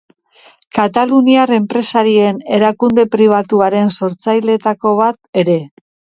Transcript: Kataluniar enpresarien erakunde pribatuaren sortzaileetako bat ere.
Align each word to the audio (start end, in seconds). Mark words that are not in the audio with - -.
Kataluniar 0.77 1.53
enpresarien 1.57 2.39
erakunde 2.59 3.05
pribatuaren 3.17 3.93
sortzaileetako 4.01 4.97
bat 5.05 5.23
ere. 5.45 5.61